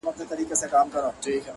نو 0.05 0.09
گراني 0.17 0.25
تاته 0.29 0.45
په 0.49 0.55
ښكاره 0.59 0.83
نن 0.85 0.89
داخبره 0.91 1.09
كوم! 1.23 1.41